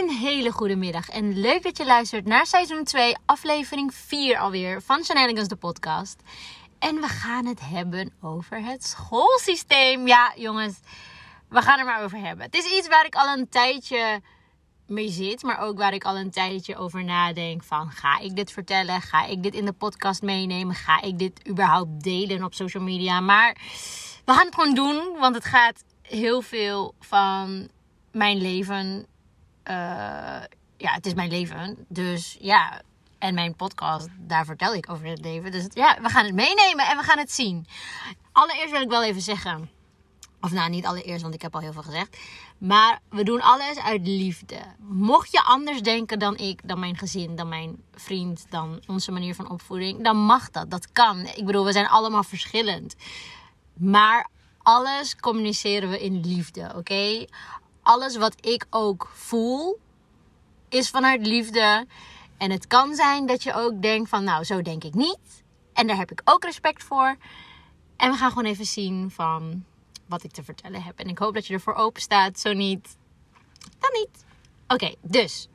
Een 0.00 0.10
hele 0.10 0.50
goede 0.50 0.76
middag 0.76 1.08
en 1.08 1.40
leuk 1.40 1.62
dat 1.62 1.76
je 1.76 1.84
luistert 1.84 2.26
naar 2.26 2.46
seizoen 2.46 2.84
2, 2.84 3.16
aflevering 3.24 3.94
4 3.94 4.38
alweer 4.38 4.82
van 4.82 5.04
Shenanigans 5.04 5.48
de 5.48 5.56
podcast. 5.56 6.22
En 6.78 6.94
we 6.94 7.08
gaan 7.08 7.46
het 7.46 7.60
hebben 7.60 8.12
over 8.20 8.64
het 8.64 8.84
schoolsysteem. 8.84 10.06
Ja, 10.06 10.32
jongens, 10.36 10.80
we 11.48 11.62
gaan 11.62 11.78
er 11.78 11.84
maar 11.84 12.02
over 12.02 12.18
hebben. 12.18 12.44
Het 12.44 12.54
is 12.54 12.72
iets 12.72 12.88
waar 12.88 13.06
ik 13.06 13.14
al 13.14 13.36
een 13.36 13.48
tijdje 13.48 14.20
mee 14.86 15.08
zit, 15.08 15.42
maar 15.42 15.58
ook 15.58 15.78
waar 15.78 15.94
ik 15.94 16.04
al 16.04 16.16
een 16.16 16.30
tijdje 16.30 16.76
over 16.76 17.04
nadenk 17.04 17.62
van 17.62 17.90
ga 17.90 18.18
ik 18.18 18.36
dit 18.36 18.52
vertellen? 18.52 19.00
Ga 19.00 19.26
ik 19.26 19.42
dit 19.42 19.54
in 19.54 19.64
de 19.64 19.72
podcast 19.72 20.22
meenemen? 20.22 20.74
Ga 20.74 21.02
ik 21.02 21.18
dit 21.18 21.48
überhaupt 21.48 22.02
delen 22.02 22.44
op 22.44 22.54
social 22.54 22.82
media? 22.82 23.20
Maar 23.20 23.56
we 24.24 24.32
gaan 24.32 24.46
het 24.46 24.54
gewoon 24.54 24.74
doen, 24.74 25.16
want 25.18 25.34
het 25.34 25.44
gaat 25.44 25.84
heel 26.02 26.42
veel 26.42 26.94
van 27.00 27.68
mijn 28.12 28.36
leven 28.36 29.06
ja, 30.76 30.92
het 30.92 31.06
is 31.06 31.14
mijn 31.14 31.30
leven. 31.30 31.84
Dus 31.88 32.36
ja, 32.40 32.82
en 33.18 33.34
mijn 33.34 33.54
podcast, 33.54 34.08
daar 34.18 34.44
vertel 34.44 34.74
ik 34.74 34.90
over 34.90 35.06
het 35.06 35.20
leven. 35.20 35.50
Dus 35.50 35.66
ja, 35.72 35.98
we 36.02 36.08
gaan 36.08 36.24
het 36.24 36.34
meenemen 36.34 36.86
en 36.86 36.96
we 36.96 37.02
gaan 37.02 37.18
het 37.18 37.32
zien. 37.32 37.66
Allereerst 38.32 38.70
wil 38.70 38.80
ik 38.80 38.88
wel 38.88 39.04
even 39.04 39.22
zeggen. 39.22 39.70
Of 40.40 40.52
nou, 40.52 40.70
niet 40.70 40.86
allereerst, 40.86 41.22
want 41.22 41.34
ik 41.34 41.42
heb 41.42 41.54
al 41.54 41.60
heel 41.60 41.72
veel 41.72 41.82
gezegd. 41.82 42.18
Maar 42.58 43.00
we 43.08 43.24
doen 43.24 43.40
alles 43.40 43.78
uit 43.78 44.06
liefde. 44.06 44.60
Mocht 44.78 45.32
je 45.32 45.42
anders 45.42 45.82
denken 45.82 46.18
dan 46.18 46.36
ik, 46.36 46.68
dan 46.68 46.78
mijn 46.78 46.96
gezin, 46.96 47.36
dan 47.36 47.48
mijn 47.48 47.82
vriend, 47.94 48.46
dan 48.50 48.82
onze 48.86 49.12
manier 49.12 49.34
van 49.34 49.50
opvoeding, 49.50 50.04
dan 50.04 50.16
mag 50.16 50.50
dat. 50.50 50.70
Dat 50.70 50.92
kan. 50.92 51.26
Ik 51.26 51.44
bedoel, 51.44 51.64
we 51.64 51.72
zijn 51.72 51.88
allemaal 51.88 52.22
verschillend. 52.22 52.94
Maar 53.74 54.28
alles 54.62 55.16
communiceren 55.16 55.90
we 55.90 56.04
in 56.04 56.20
liefde, 56.26 56.72
oké? 56.76 57.26
Alles 57.84 58.16
wat 58.16 58.46
ik 58.46 58.66
ook 58.70 59.10
voel, 59.12 59.78
is 60.68 60.90
vanuit 60.90 61.26
liefde. 61.26 61.86
En 62.38 62.50
het 62.50 62.66
kan 62.66 62.94
zijn 62.94 63.26
dat 63.26 63.42
je 63.42 63.54
ook 63.54 63.82
denkt 63.82 64.08
van, 64.08 64.24
nou, 64.24 64.44
zo 64.44 64.62
denk 64.62 64.84
ik 64.84 64.94
niet. 64.94 65.44
En 65.72 65.86
daar 65.86 65.96
heb 65.96 66.10
ik 66.10 66.20
ook 66.24 66.44
respect 66.44 66.82
voor. 66.82 67.16
En 67.96 68.10
we 68.10 68.16
gaan 68.16 68.28
gewoon 68.28 68.50
even 68.50 68.66
zien 68.66 69.10
van 69.10 69.64
wat 70.06 70.24
ik 70.24 70.30
te 70.30 70.42
vertellen 70.42 70.82
heb. 70.82 70.98
En 70.98 71.08
ik 71.08 71.18
hoop 71.18 71.34
dat 71.34 71.46
je 71.46 71.54
ervoor 71.54 71.74
open 71.74 72.02
staat. 72.02 72.40
Zo 72.40 72.52
niet, 72.52 72.96
dan 73.78 73.90
niet. 73.92 74.24
Oké, 74.68 74.94
dus. 75.02 75.48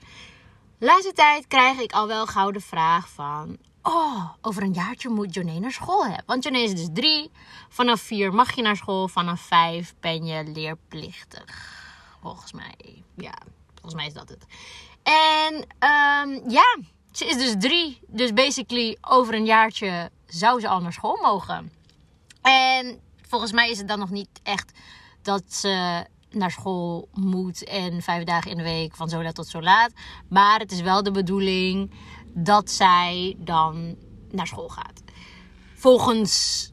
Laatste 0.78 1.14
tijd 1.14 1.48
krijg 1.48 1.80
ik 1.80 1.92
al 1.92 2.08
wel 2.08 2.26
gauw 2.26 2.52
de 2.52 2.60
vraag 2.60 3.10
van... 3.10 3.58
Oh, 3.82 4.30
over 4.42 4.64
een 4.64 4.74
jaartje 4.74 5.10
moet 5.10 5.34
Joné 5.34 5.60
naar 5.60 5.72
school 5.72 6.06
hebben. 6.06 6.24
Want 6.26 6.44
Joné 6.44 6.58
is 6.58 6.76
dus 6.76 6.88
drie. 6.94 7.32
Vanaf 7.70 8.02
vier 8.02 8.34
mag 8.34 8.56
je 8.56 8.62
naar 8.62 8.76
school. 8.76 9.08
Vanaf 9.08 9.42
vijf 9.42 9.96
ben 10.00 10.26
je 10.26 10.44
leerplichtig. 10.44 11.79
Volgens 12.22 12.54
mij. 12.54 13.04
Ja, 13.16 13.38
volgens 13.74 13.94
mij 13.94 14.06
is 14.06 14.14
dat 14.14 14.30
het. 14.30 14.46
En 15.04 15.54
um, 15.56 16.50
ja, 16.50 16.78
ze 17.12 17.26
is 17.26 17.38
dus 17.38 17.56
drie. 17.60 18.00
Dus 18.08 18.34
basically 18.34 18.98
over 19.02 19.34
een 19.34 19.46
jaartje 19.46 20.12
zou 20.26 20.60
ze 20.60 20.68
al 20.68 20.80
naar 20.80 20.94
school 20.94 21.18
mogen. 21.22 21.72
En 22.42 23.00
volgens 23.28 23.52
mij 23.52 23.70
is 23.70 23.78
het 23.78 23.88
dan 23.88 24.00
nog 24.00 24.10
niet 24.10 24.40
echt 24.44 24.72
dat 25.22 25.44
ze 25.54 26.06
naar 26.30 26.52
school 26.52 27.08
moet 27.14 27.64
en 27.64 28.02
vijf 28.02 28.24
dagen 28.24 28.52
in 28.52 28.58
de 28.58 28.64
week 28.64 28.96
van 28.96 29.10
zo 29.10 29.24
laat 29.24 29.36
tot 29.36 29.48
zo 29.48 29.62
laat. 29.62 29.92
Maar 30.28 30.60
het 30.60 30.72
is 30.72 30.82
wel 30.82 31.04
de 31.04 31.12
bedoeling 31.12 31.92
dat 32.34 32.72
zij 32.72 33.36
dan 33.38 33.96
naar 34.32 34.48
school 34.48 34.70
gaat. 34.70 35.02
Volgens 35.76 36.72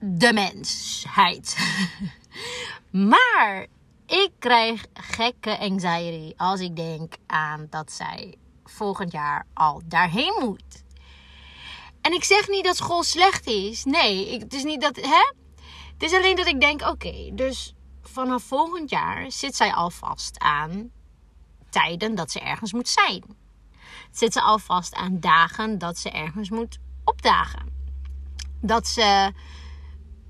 de 0.00 0.32
mensheid. 0.32 1.56
maar 2.90 3.66
ik 4.08 4.30
krijg 4.38 4.86
gekke 4.94 5.58
anxiety 5.58 6.32
als 6.36 6.60
ik 6.60 6.76
denk 6.76 7.14
aan 7.26 7.66
dat 7.70 7.92
zij 7.92 8.34
volgend 8.64 9.12
jaar 9.12 9.46
al 9.54 9.82
daarheen 9.84 10.36
moet. 10.40 10.84
En 12.00 12.12
ik 12.12 12.24
zeg 12.24 12.48
niet 12.48 12.64
dat 12.64 12.76
school 12.76 13.02
slecht 13.02 13.46
is. 13.46 13.84
Nee, 13.84 14.38
het 14.38 14.54
is 14.54 14.64
niet 14.64 14.80
dat. 14.80 14.96
Hè? 14.96 15.32
Het 15.92 16.02
is 16.02 16.12
alleen 16.12 16.36
dat 16.36 16.46
ik 16.46 16.60
denk: 16.60 16.82
oké, 16.82 17.30
dus 17.32 17.74
vanaf 18.02 18.42
volgend 18.42 18.90
jaar 18.90 19.32
zit 19.32 19.56
zij 19.56 19.72
al 19.72 19.90
vast 19.90 20.38
aan 20.38 20.90
tijden 21.70 22.14
dat 22.14 22.30
ze 22.30 22.40
ergens 22.40 22.72
moet 22.72 22.88
zijn. 22.88 23.24
Zit 24.10 24.32
ze 24.32 24.40
al 24.40 24.58
vast 24.58 24.94
aan 24.94 25.20
dagen 25.20 25.78
dat 25.78 25.98
ze 25.98 26.10
ergens 26.10 26.50
moet 26.50 26.78
opdagen. 27.04 27.72
Dat 28.60 28.86
ze 28.86 29.32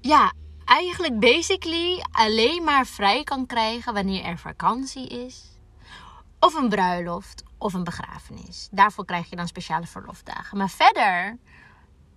ja, 0.01 0.33
eigenlijk 0.69 1.21
basically 1.21 2.05
alleen 2.11 2.65
maar 2.65 2.87
vrij 2.87 3.25
kan 3.25 3.47
krijgen 3.47 3.95
wanneer 3.95 4.25
er 4.25 4.39
vakantie 4.39 5.07
is. 5.07 5.45
Of 6.41 6.55
een 6.55 6.69
bruiloft 6.69 7.43
of 7.59 7.75
een 7.75 7.85
begrafenis. 7.85 8.69
Daarvoor 8.71 9.05
krijg 9.05 9.31
je 9.31 9.37
dan 9.37 9.49
speciale 9.49 9.87
verlofdagen. 9.87 10.59
Maar 10.59 10.71
verder, 10.71 11.39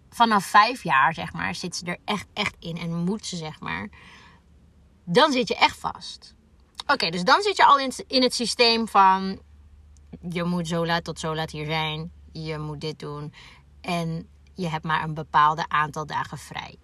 vanaf 0.10 0.46
vijf 0.46 0.84
jaar 0.84 1.14
zeg 1.14 1.34
maar, 1.34 1.56
zit 1.56 1.76
ze 1.76 1.86
er 1.86 1.98
echt, 2.06 2.28
echt 2.34 2.56
in 2.60 2.78
en 2.78 2.96
moet 2.96 3.26
ze 3.26 3.36
zeg 3.36 3.60
maar. 3.60 3.90
Dan 5.04 5.32
zit 5.32 5.48
je 5.48 5.56
echt 5.56 5.78
vast. 5.78 6.36
Oké, 6.88 7.10
dus 7.10 7.24
dan 7.24 7.42
zit 7.42 7.58
je 7.58 7.66
al 7.66 7.80
in, 7.80 7.92
in 8.08 8.22
het 8.22 8.34
systeem 8.34 8.88
van 8.88 9.42
je 10.30 10.44
moet 10.44 10.68
zo 10.68 10.86
laat 10.86 11.04
tot 11.04 11.20
zo 11.20 11.36
laat 11.36 11.52
hier 11.52 11.66
zijn. 11.66 12.12
Je 12.32 12.58
moet 12.58 12.82
dit 12.82 13.00
doen. 13.00 13.34
En 13.82 14.30
je 14.54 14.68
hebt 14.68 14.84
maar 14.84 15.04
een 15.04 15.14
bepaalde 15.14 15.66
aantal 15.68 16.06
dagen 16.06 16.38
vrij. 16.38 16.78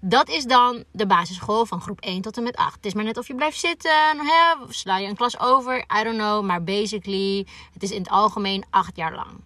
Dat 0.00 0.28
is 0.28 0.44
dan 0.44 0.84
de 0.92 1.06
basisschool 1.06 1.66
van 1.66 1.80
groep 1.80 2.00
1 2.00 2.22
tot 2.22 2.36
en 2.36 2.42
met 2.42 2.56
8. 2.56 2.74
Het 2.74 2.86
is 2.86 2.94
maar 2.94 3.04
net 3.04 3.18
of 3.18 3.26
je 3.26 3.34
blijft 3.34 3.58
zitten, 3.58 4.18
hè, 4.18 4.72
sla 4.72 4.98
je 4.98 5.08
een 5.08 5.16
klas 5.16 5.38
over, 5.40 5.78
I 5.78 6.02
don't 6.02 6.18
know. 6.18 6.44
Maar 6.44 6.64
basically, 6.64 7.46
het 7.72 7.82
is 7.82 7.90
in 7.90 7.98
het 7.98 8.10
algemeen 8.10 8.64
8 8.70 8.96
jaar 8.96 9.14
lang. 9.14 9.40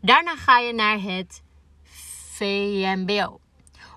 Daarna 0.00 0.36
ga 0.36 0.58
je 0.58 0.72
naar 0.72 1.00
het 1.00 1.42
VMBO. 2.32 3.40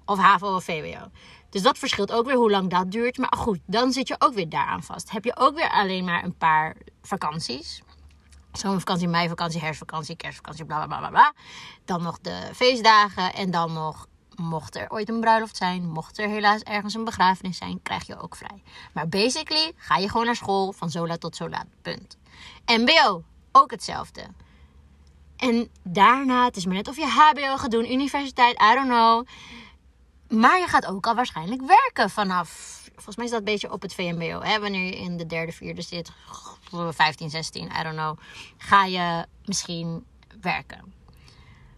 Of 0.05 0.17
HAVO 0.17 0.55
of 0.55 0.63
VWO. 0.63 1.09
Dus 1.49 1.61
dat 1.61 1.77
verschilt 1.77 2.11
ook 2.11 2.25
weer 2.25 2.35
hoe 2.35 2.51
lang 2.51 2.69
dat 2.69 2.91
duurt. 2.91 3.17
Maar 3.17 3.33
goed, 3.37 3.59
dan 3.65 3.91
zit 3.91 4.07
je 4.07 4.15
ook 4.17 4.33
weer 4.33 4.49
daaraan 4.49 4.83
vast. 4.83 5.11
Heb 5.11 5.23
je 5.23 5.37
ook 5.37 5.55
weer 5.55 5.69
alleen 5.69 6.05
maar 6.05 6.23
een 6.23 6.37
paar 6.37 6.75
vakanties. 7.01 7.81
Zomervakantie, 8.51 9.07
meivakantie, 9.07 9.61
herfstvakantie, 9.61 10.15
kerstvakantie, 10.15 10.65
bla 10.65 10.85
bla 10.85 10.97
bla 10.97 11.09
bla. 11.09 11.33
Dan 11.85 12.01
nog 12.01 12.19
de 12.19 12.49
feestdagen 12.53 13.33
en 13.33 13.51
dan 13.51 13.73
nog 13.73 14.07
mocht 14.35 14.75
er 14.75 14.89
ooit 14.89 15.09
een 15.09 15.19
bruiloft 15.19 15.57
zijn, 15.57 15.89
mocht 15.89 16.17
er 16.17 16.27
helaas 16.27 16.61
ergens 16.61 16.93
een 16.93 17.03
begrafenis 17.03 17.57
zijn, 17.57 17.81
krijg 17.81 18.07
je 18.07 18.21
ook 18.21 18.35
vrij. 18.35 18.63
Maar 18.93 19.09
basically 19.09 19.71
ga 19.75 19.97
je 19.97 20.09
gewoon 20.09 20.25
naar 20.25 20.35
school 20.35 20.71
van 20.71 20.89
zo 20.89 21.07
laat 21.07 21.19
tot 21.19 21.35
zo 21.35 21.49
laat. 21.49 21.65
Punt. 21.81 22.17
MBO, 22.65 23.23
ook 23.51 23.71
hetzelfde. 23.71 24.21
En 25.37 25.69
daarna, 25.83 26.45
het 26.45 26.55
is 26.55 26.65
maar 26.65 26.75
net 26.75 26.87
of 26.87 26.95
je 26.95 27.05
HBO 27.05 27.57
gaat 27.57 27.71
doen, 27.71 27.91
universiteit, 27.91 28.61
I 28.61 28.73
don't 28.73 28.87
know. 28.87 29.27
Maar 30.39 30.59
je 30.59 30.67
gaat 30.67 30.85
ook 30.85 31.07
al 31.07 31.15
waarschijnlijk 31.15 31.61
werken 31.61 32.09
vanaf. 32.09 32.83
Volgens 32.93 33.15
mij 33.15 33.25
is 33.25 33.31
dat 33.31 33.39
een 33.39 33.45
beetje 33.45 33.71
op 33.71 33.81
het 33.81 33.93
VMBO. 33.93 34.41
Hè? 34.41 34.59
Wanneer 34.59 34.85
je 34.85 34.97
in 34.97 35.17
de 35.17 35.25
derde, 35.25 35.51
vierde 35.51 35.81
zit, 35.81 36.11
15, 36.89 37.29
16, 37.29 37.65
I 37.79 37.83
don't 37.83 37.95
know. 37.95 38.19
Ga 38.57 38.85
je 38.85 39.25
misschien 39.45 40.05
werken. 40.41 40.93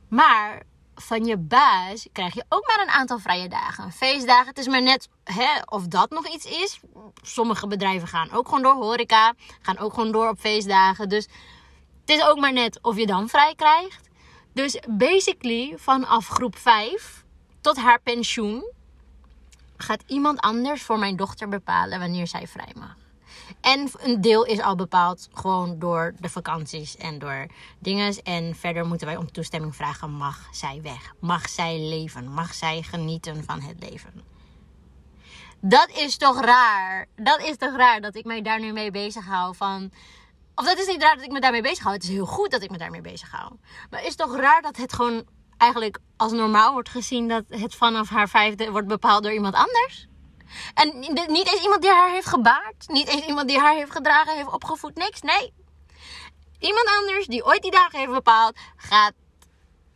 Maar 0.08 0.64
van 1.00 1.26
je 1.26 1.38
baas 1.38 2.08
krijg 2.12 2.34
je 2.34 2.46
ook 2.50 2.68
maar 2.68 2.86
een 2.86 2.94
aantal 2.94 3.20
vrije 3.20 3.50
dagen. 3.50 3.92
Feestdagen, 3.92 4.48
het 4.48 4.58
is 4.58 4.68
maar 4.68 4.82
net 4.82 5.10
hè, 5.24 5.60
of 5.66 5.88
dat 5.88 6.10
nog 6.10 6.28
iets 6.28 6.46
is. 6.46 6.80
Sommige 7.22 7.68
bedrijven 7.68 8.08
gaan 8.08 8.32
ook 8.32 8.48
gewoon 8.48 8.62
door 8.62 8.74
horeca, 8.74 9.34
gaan 9.62 9.78
ook 9.78 9.94
gewoon 9.94 10.12
door 10.12 10.30
op 10.30 10.40
feestdagen. 10.40 11.10
Dus 11.10 11.28
het 12.02 12.10
is 12.10 12.24
ook 12.24 12.40
maar 12.40 12.54
net 12.54 12.80
of 12.82 12.98
je 12.98 13.06
dan 13.06 13.30
vrij 13.30 13.56
krijgt. 13.56 14.10
Dus 14.54 14.80
basically 14.90 15.74
vanaf 15.78 16.28
groep 16.28 16.58
5 16.58 17.24
tot 17.62 17.78
haar 17.78 18.02
pensioen 18.02 18.72
gaat 19.78 20.04
iemand 20.08 20.40
anders 20.40 20.84
voor 20.84 21.00
mijn 21.00 21.16
dochter 21.16 21.50
bepalen 21.50 22.00
wanneer 22.00 22.28
zij 22.28 22.48
vrij 22.48 22.74
mag. 22.76 23.07
En 23.62 23.90
een 24.00 24.22
deel 24.22 24.46
is 24.46 24.60
al 24.60 24.76
bepaald 24.76 25.28
gewoon 25.34 25.80
door 25.80 26.14
de 26.20 26.30
vakanties 26.30 26.98
en 26.98 27.20
door 27.20 27.48
dingen. 27.80 28.16
En 28.24 28.56
verder 28.56 28.86
moeten 28.86 29.08
wij 29.08 29.18
om 29.18 29.32
toestemming 29.32 29.76
vragen: 29.76 30.12
mag 30.12 30.48
zij 30.52 30.80
weg? 30.82 31.14
Mag 31.20 31.50
zij 31.50 31.80
leven? 31.80 32.32
Mag 32.32 32.54
zij 32.54 32.82
genieten 32.82 33.44
van 33.44 33.62
het 33.62 33.90
leven? 33.90 34.24
Dat 35.62 35.90
is 35.90 36.18
toch 36.18 36.42
raar? 36.42 37.08
Dat 37.16 37.42
is 37.42 37.58
toch 37.58 37.76
raar 37.76 38.02
dat 38.02 38.16
ik 38.16 38.26
mij 38.26 38.42
daar 38.42 38.60
nu 38.60 38.72
mee 38.72 38.92
bezig 38.92 39.26
hou 39.26 39.56
van. 39.56 39.92
Of 40.56 40.66
dat 40.66 40.78
is 40.78 40.88
niet 40.88 41.02
raar 41.02 41.16
dat 41.16 41.26
ik 41.26 41.32
me 41.32 41.40
daarmee 41.40 41.62
bezig 41.62 41.84
hou. 41.84 41.94
Het 41.96 42.04
is 42.04 42.10
heel 42.10 42.26
goed 42.26 42.52
dat 42.52 42.62
ik 42.62 42.70
me 42.70 42.78
daarmee 42.78 43.02
bezig 43.02 43.32
hou. 43.32 43.52
Maar 43.90 44.06
is 44.06 44.16
toch 44.16 44.36
raar 44.36 44.62
dat 44.62 44.78
het 44.78 44.94
gewoon 44.94 45.26
eigenlijk 45.58 46.00
als 46.18 46.32
normaal 46.32 46.74
wordt 46.74 46.90
gezien 46.90 47.28
dat 47.28 47.44
het 47.48 47.76
vanaf 47.76 48.10
haar 48.10 48.30
vijfde 48.30 48.72
wordt 48.72 48.88
bepaald 48.88 49.24
door 49.24 49.34
iemand 49.34 49.56
anders? 49.56 50.08
En 50.74 51.00
niet 51.28 51.48
eens 51.48 51.62
iemand 51.62 51.82
die 51.82 51.92
haar 51.92 52.12
heeft 52.12 52.28
gebaard. 52.28 52.88
Niet 52.88 53.08
eens 53.08 53.26
iemand 53.26 53.48
die 53.48 53.60
haar 53.60 53.76
heeft 53.76 53.92
gedragen, 53.92 54.36
heeft 54.36 54.54
opgevoed. 54.54 54.96
Niks. 54.96 55.22
Nee. 55.22 55.54
Iemand 56.60 56.88
anders 57.00 57.26
die 57.26 57.46
ooit 57.46 57.62
die 57.62 57.72
dagen 57.72 58.00
heeft 58.00 58.12
bepaald, 58.12 58.58
gaat 58.78 59.14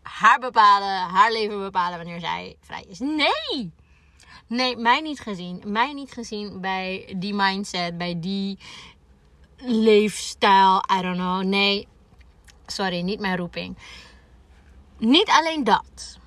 haar 0.02 0.40
bepalen, 0.40 0.88
haar 0.88 1.32
leven 1.32 1.60
bepalen 1.60 1.98
wanneer 1.98 2.20
zij 2.20 2.58
vrij 2.62 2.86
is. 2.88 3.00
Nee. 3.00 3.74
Nee, 4.48 4.78
mij 4.78 5.02
niet 5.02 5.20
gezien. 5.20 5.62
Mij 5.66 5.94
niet 5.94 6.12
gezien 6.12 6.62
bij 6.62 7.16
die 7.18 7.34
mindset, 7.34 7.98
bij 7.98 8.20
die 8.20 8.60
leefstijl. 9.58 10.84
I 10.98 11.02
don't 11.02 11.18
know. 11.18 11.44
Nee, 11.44 11.88
sorry, 12.66 13.02
niet 13.02 13.20
mijn 13.20 13.38
roeping. 13.38 13.78
Niet 14.98 15.30
alleen 15.30 15.64
dat. 15.64 16.18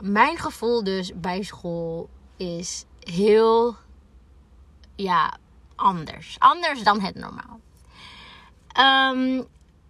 Mijn 0.00 0.38
gevoel 0.38 0.84
dus 0.84 1.12
bij 1.14 1.42
school 1.42 2.08
is 2.36 2.84
heel, 3.10 3.76
ja, 4.94 5.36
anders. 5.74 6.36
Anders 6.38 6.82
dan 6.82 7.00
het 7.00 7.14
normaal. 7.14 7.60
Ehm, 8.68 9.42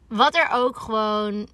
wat 0.09 0.37
er 0.37 0.51
ook 0.51 0.77
gewoon, 0.77 1.49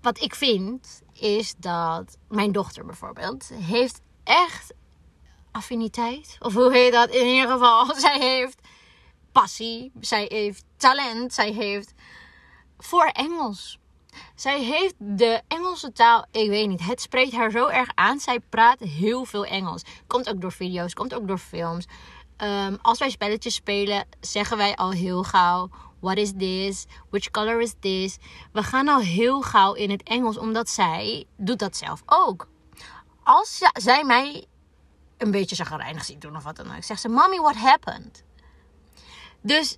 wat 0.00 0.20
ik 0.20 0.34
vind, 0.34 1.02
is 1.12 1.54
dat 1.56 2.16
mijn 2.28 2.52
dochter 2.52 2.86
bijvoorbeeld 2.86 3.48
heeft 3.48 4.00
echt 4.24 4.72
affiniteit. 5.50 6.36
Of 6.40 6.54
hoe 6.54 6.72
heet 6.72 6.92
dat? 6.92 7.10
In 7.10 7.26
ieder 7.26 7.50
geval, 7.50 7.94
zij 8.00 8.18
heeft 8.18 8.60
passie. 9.32 9.92
Zij 10.00 10.26
heeft 10.28 10.64
talent. 10.76 11.34
Zij 11.34 11.52
heeft 11.52 11.92
voor 12.78 13.06
Engels. 13.06 13.78
Zij 14.34 14.60
heeft 14.62 14.94
de 14.98 15.40
Engelse 15.72 15.92
taal, 15.92 16.26
ik 16.30 16.48
weet 16.48 16.68
niet, 16.68 16.84
het 16.84 17.00
spreekt 17.00 17.32
haar 17.32 17.50
zo 17.50 17.66
erg 17.66 17.88
aan. 17.94 18.20
Zij 18.20 18.40
praat 18.40 18.78
heel 18.78 19.24
veel 19.24 19.44
Engels. 19.46 19.82
Komt 20.06 20.28
ook 20.28 20.40
door 20.40 20.52
video's, 20.52 20.94
komt 20.94 21.14
ook 21.14 21.28
door 21.28 21.38
films. 21.38 21.84
Ehm, 22.36 22.76
als 22.82 22.98
wij 22.98 23.10
spelletjes 23.10 23.54
spelen, 23.54 24.06
zeggen 24.20 24.56
wij 24.56 24.76
al 24.76 24.90
heel 24.90 25.22
gauw: 25.22 25.70
What 26.00 26.16
is 26.16 26.32
this? 26.38 26.86
Which 27.10 27.30
color 27.30 27.60
is 27.60 27.74
this? 27.80 28.18
We 28.52 28.62
gaan 28.62 28.88
al 28.88 29.00
heel 29.00 29.40
gauw 29.40 29.72
in 29.72 29.90
het 29.90 30.02
Engels, 30.02 30.38
omdat 30.38 30.68
zij 30.68 31.24
doet 31.36 31.58
dat 31.58 31.76
zelf 31.76 32.02
ook. 32.06 32.48
Als 33.22 33.58
zij 33.72 34.04
mij 34.04 34.46
een 35.18 35.30
beetje 35.30 35.56
zagrijnig 35.56 36.04
ziet 36.04 36.20
doen 36.20 36.36
of 36.36 36.44
wat 36.44 36.56
dan 36.56 36.76
ook, 36.76 36.84
zegt 36.84 37.00
ze: 37.00 37.08
Mommy, 37.08 37.38
what 37.38 37.56
happened? 37.56 38.24
Dus 39.40 39.76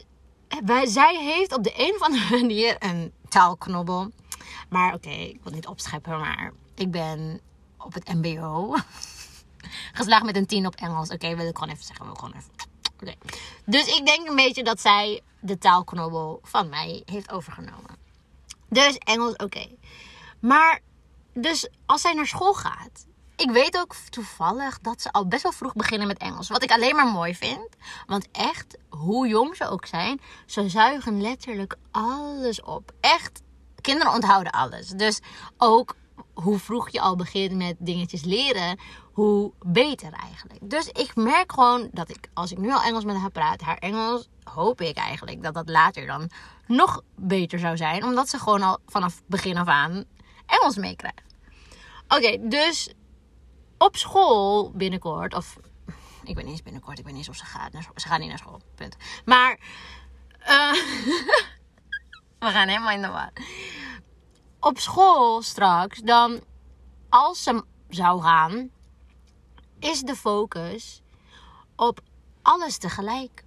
wij, 0.65 0.87
zij 0.87 1.17
heeft 1.17 1.57
op 1.57 1.65
de 1.65 1.73
een 1.77 1.95
of 1.95 2.03
andere 2.03 2.31
manier 2.41 2.77
een 2.79 3.13
taalknobbel. 3.29 4.11
Maar 4.69 4.95
oké, 4.95 5.11
ik 5.11 5.41
wil 5.43 5.53
niet 5.53 5.67
opscheppen, 5.67 6.19
maar 6.19 6.53
ik 6.75 6.91
ben 6.91 7.41
op 7.79 7.95
het 7.95 8.15
MBO. 8.15 8.77
Geslaagd 9.93 10.25
met 10.25 10.37
een 10.37 10.47
10 10.47 10.67
op 10.67 10.75
Engels. 10.75 11.11
Oké, 11.11 11.37
wil 11.37 11.49
ik 11.49 11.59
gewoon 11.59 11.73
even 11.73 11.85
zeggen. 11.85 12.05
Wil 12.07 12.15
gewoon 12.15 12.35
even. 12.35 12.51
Oké. 13.01 13.15
Dus 13.65 13.87
ik 13.97 14.07
denk 14.07 14.29
een 14.29 14.37
beetje 14.37 14.65
dat 14.65 14.81
zij 14.81 15.23
de 15.41 15.59
taalknobbel 15.59 16.41
van 16.43 16.69
mij 16.69 17.03
heeft 17.05 17.31
overgenomen. 17.31 17.97
Dus 18.69 18.99
Engels, 18.99 19.37
oké. 19.37 19.67
Maar, 20.41 20.81
dus 21.33 21.69
als 21.87 22.01
zij 22.01 22.13
naar 22.13 22.27
school 22.27 22.55
gaat. 22.55 23.07
Ik 23.37 23.51
weet 23.51 23.79
ook 23.79 23.95
toevallig 24.11 24.81
dat 24.81 25.03
ze 25.03 25.13
al 25.13 25.27
best 25.27 25.43
wel 25.43 25.53
vroeg 25.53 25.73
beginnen 25.73 26.07
met 26.07 26.19
Engels. 26.19 26.49
Wat 26.49 26.63
ik 26.63 26.71
alleen 26.71 26.97
maar 26.97 27.07
mooi 27.07 27.35
vind. 27.35 27.69
Want 28.07 28.29
echt, 28.33 28.79
hoe 28.89 29.29
jong 29.29 29.57
ze 29.57 29.69
ook 29.69 29.87
zijn, 29.87 30.21
ze 30.47 30.69
zuigen 30.69 31.21
letterlijk 31.21 31.77
alles 31.91 32.63
op. 32.63 32.93
Echt, 33.01 33.43
kinderen 33.85 34.13
onthouden 34.13 34.53
alles. 34.53 34.89
Dus 34.89 35.21
ook 35.59 35.97
hoe 36.35 36.59
vroeg 36.59 36.89
je 36.89 37.01
al 37.01 37.17
begint 37.17 37.55
met 37.55 37.77
dingetjes 37.79 38.25
leren, 38.25 38.79
hoe 39.13 39.53
beter 39.67 40.13
eigenlijk. 40.13 40.71
Dus 40.71 40.87
ik 40.87 41.17
merk 41.17 41.53
gewoon 41.53 41.89
dat 41.93 42.11
ik, 42.11 42.29
als 42.35 42.53
ik 42.53 42.59
nu 42.59 42.73
al 42.73 42.83
Engels 42.83 43.05
met 43.05 43.17
haar 43.17 43.31
praat, 43.31 43.61
haar 43.61 43.79
Engels, 43.79 44.29
hoop 44.45 44.81
ik 44.81 44.97
eigenlijk 44.97 45.43
dat 45.43 45.55
dat 45.55 45.69
later 45.69 46.07
dan 46.07 46.31
nog 46.67 47.03
beter 47.17 47.59
zou 47.59 47.77
zijn. 47.77 48.05
Omdat 48.05 48.29
ze 48.29 48.39
gewoon 48.39 48.63
al 48.63 48.79
vanaf 48.87 49.23
begin 49.27 49.57
af 49.57 49.67
aan 49.67 50.05
Engels 50.47 50.77
meekrijgt. 50.77 51.35
Oké, 52.09 52.49
dus 52.49 52.95
op 53.79 53.97
school 53.97 54.71
binnenkort, 54.71 55.35
of 55.35 55.57
ik 56.25 56.35
weet 56.35 56.45
niet 56.45 56.55
eens 56.55 56.63
binnenkort, 56.63 56.99
ik 56.99 57.05
weet 57.05 57.15
niet 57.15 57.29
eens 57.29 57.41
of 57.41 57.47
ze 57.47 57.51
gaat. 57.51 57.73
Ze 57.95 58.09
gaat 58.09 58.19
niet 58.19 58.29
naar 58.29 58.39
school, 58.39 58.61
punt. 58.75 58.97
Maar, 59.25 59.59
uh, 60.49 60.73
we 62.45 62.51
gaan 62.51 62.69
helemaal 62.69 62.91
in 62.91 63.03
de 63.03 63.09
war. 63.09 63.33
Op 64.61 64.79
school 64.79 65.43
straks, 65.43 66.01
dan, 66.01 66.41
als 67.09 67.43
ze 67.43 67.65
zou 67.89 68.23
gaan, 68.23 68.71
is 69.79 70.01
de 70.01 70.17
focus 70.17 71.03
op 71.77 72.01
alles 72.43 72.79
tegelijk. 72.79 73.45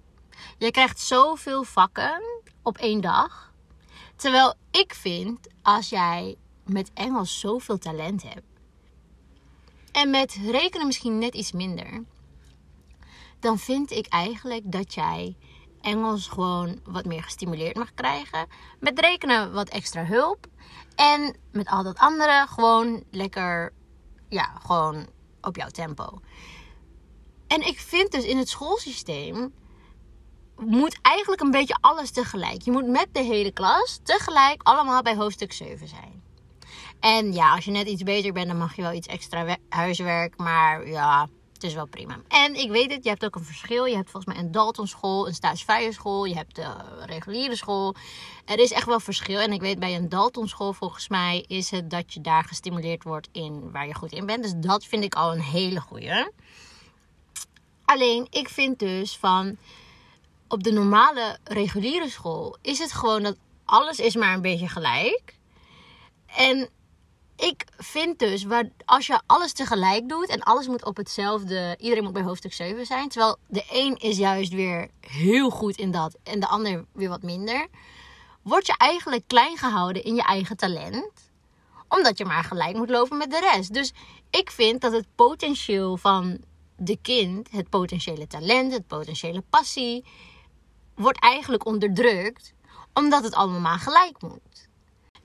Je 0.58 0.70
krijgt 0.70 1.00
zoveel 1.00 1.64
vakken 1.64 2.22
op 2.62 2.78
één 2.78 3.00
dag. 3.00 3.52
Terwijl 4.16 4.54
ik 4.70 4.94
vind, 4.94 5.48
als 5.62 5.88
jij 5.88 6.36
met 6.64 6.90
Engels 6.94 7.40
zoveel 7.40 7.78
talent 7.78 8.22
hebt. 8.22 8.46
En 9.92 10.10
met 10.10 10.38
rekenen 10.50 10.86
misschien 10.86 11.18
net 11.18 11.34
iets 11.34 11.52
minder. 11.52 12.04
Dan 13.40 13.58
vind 13.58 13.90
ik 13.90 14.06
eigenlijk 14.06 14.72
dat 14.72 14.94
jij 14.94 15.36
Engels 15.88 16.26
gewoon 16.26 16.80
wat 16.84 17.04
meer 17.04 17.22
gestimuleerd 17.22 17.76
mag 17.76 17.94
krijgen. 17.94 18.46
Met 18.80 19.00
rekenen 19.00 19.52
wat 19.52 19.68
extra 19.68 20.04
hulp. 20.04 20.46
En 20.94 21.36
met 21.52 21.68
al 21.68 21.82
dat 21.82 21.98
andere 21.98 22.46
gewoon 22.48 23.04
lekker, 23.10 23.72
ja, 24.28 24.58
gewoon 24.62 25.06
op 25.40 25.56
jouw 25.56 25.68
tempo. 25.68 26.20
En 27.46 27.66
ik 27.66 27.78
vind 27.78 28.12
dus 28.12 28.24
in 28.24 28.36
het 28.36 28.48
schoolsysteem 28.48 29.52
moet 30.56 30.98
eigenlijk 31.02 31.40
een 31.40 31.50
beetje 31.50 31.78
alles 31.80 32.10
tegelijk. 32.10 32.62
Je 32.62 32.70
moet 32.70 32.86
met 32.86 33.08
de 33.12 33.22
hele 33.22 33.52
klas 33.52 34.00
tegelijk 34.02 34.62
allemaal 34.62 35.02
bij 35.02 35.16
hoofdstuk 35.16 35.52
7 35.52 35.88
zijn. 35.88 36.22
En 37.00 37.32
ja, 37.32 37.54
als 37.54 37.64
je 37.64 37.70
net 37.70 37.86
iets 37.86 38.02
beter 38.02 38.32
bent, 38.32 38.46
dan 38.46 38.58
mag 38.58 38.76
je 38.76 38.82
wel 38.82 38.92
iets 38.92 39.06
extra 39.06 39.56
huiswerk. 39.68 40.36
Maar 40.36 40.88
ja, 40.88 41.28
het 41.58 41.66
is 41.66 41.74
wel 41.74 41.86
prima. 41.86 42.20
En 42.28 42.54
ik 42.54 42.70
weet 42.70 42.92
het, 42.92 43.04
je 43.04 43.10
hebt 43.10 43.24
ook 43.24 43.34
een 43.34 43.44
verschil. 43.44 43.84
Je 43.84 43.96
hebt 43.96 44.10
volgens 44.10 44.34
mij 44.34 44.44
een 44.44 44.52
Dalton 44.52 44.86
school, 44.86 45.26
een 45.26 45.34
Staats 45.34 45.64
school. 45.90 46.24
Je 46.24 46.34
hebt 46.34 46.54
de 46.54 46.74
reguliere 47.06 47.56
school. 47.56 47.94
Er 48.44 48.58
is 48.58 48.72
echt 48.72 48.86
wel 48.86 49.00
verschil. 49.00 49.38
En 49.38 49.52
ik 49.52 49.60
weet 49.60 49.78
bij 49.78 49.94
een 49.94 50.08
Dalton 50.08 50.48
school 50.48 50.72
volgens 50.72 51.08
mij 51.08 51.44
is 51.46 51.70
het 51.70 51.90
dat 51.90 52.14
je 52.14 52.20
daar 52.20 52.44
gestimuleerd 52.44 53.02
wordt 53.02 53.28
in 53.32 53.70
waar 53.70 53.86
je 53.86 53.94
goed 53.94 54.12
in 54.12 54.26
bent. 54.26 54.42
Dus 54.42 54.52
dat 54.56 54.84
vind 54.84 55.04
ik 55.04 55.14
al 55.14 55.32
een 55.32 55.40
hele 55.40 55.80
goeie. 55.80 56.30
Alleen, 57.84 58.26
ik 58.30 58.48
vind 58.48 58.78
dus 58.78 59.16
van 59.16 59.56
op 60.48 60.62
de 60.62 60.72
normale 60.72 61.38
reguliere 61.44 62.08
school 62.08 62.56
is 62.62 62.78
het 62.78 62.92
gewoon 62.92 63.22
dat 63.22 63.36
alles 63.64 63.98
is 63.98 64.16
maar 64.16 64.34
een 64.34 64.42
beetje 64.42 64.68
gelijk. 64.68 65.34
En 66.26 66.68
ik 67.38 67.64
vind 67.76 68.18
dus, 68.18 68.44
waar, 68.44 68.68
als 68.84 69.06
je 69.06 69.20
alles 69.26 69.52
tegelijk 69.52 70.08
doet 70.08 70.28
en 70.28 70.42
alles 70.42 70.66
moet 70.66 70.84
op 70.84 70.96
hetzelfde, 70.96 71.76
iedereen 71.80 72.04
moet 72.04 72.12
bij 72.12 72.22
hoofdstuk 72.22 72.52
7 72.52 72.86
zijn. 72.86 73.08
Terwijl 73.08 73.36
de 73.46 73.64
een 73.70 73.96
is 73.96 74.16
juist 74.16 74.52
weer 74.52 74.88
heel 75.00 75.50
goed 75.50 75.76
in 75.76 75.90
dat 75.90 76.16
en 76.22 76.40
de 76.40 76.46
ander 76.46 76.84
weer 76.92 77.08
wat 77.08 77.22
minder. 77.22 77.66
Word 78.42 78.66
je 78.66 78.74
eigenlijk 78.76 79.22
klein 79.26 79.56
gehouden 79.56 80.04
in 80.04 80.14
je 80.14 80.22
eigen 80.22 80.56
talent. 80.56 81.30
Omdat 81.88 82.18
je 82.18 82.24
maar 82.24 82.44
gelijk 82.44 82.76
moet 82.76 82.90
lopen 82.90 83.18
met 83.18 83.30
de 83.30 83.50
rest. 83.52 83.74
Dus 83.74 83.92
ik 84.30 84.50
vind 84.50 84.80
dat 84.80 84.92
het 84.92 85.06
potentieel 85.14 85.96
van 85.96 86.38
de 86.76 86.98
kind, 87.02 87.50
het 87.50 87.68
potentiële 87.68 88.26
talent, 88.26 88.72
het 88.72 88.86
potentiële 88.86 89.42
passie, 89.50 90.04
wordt 90.94 91.20
eigenlijk 91.20 91.66
onderdrukt. 91.66 92.52
Omdat 92.94 93.22
het 93.22 93.34
allemaal 93.34 93.78
gelijk 93.78 94.22
moet. 94.22 94.67